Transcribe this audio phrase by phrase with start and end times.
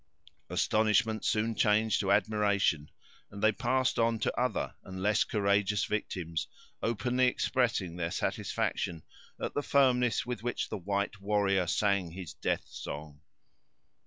[0.49, 2.89] Astonishment soon changed to admiration,
[3.29, 6.47] and they passed on to other and less courageous victims,
[6.81, 9.03] openly expressing their satisfaction
[9.39, 13.21] at the firmness with which the white warrior sang his death song.